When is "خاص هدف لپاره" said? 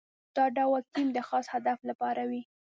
1.27-2.21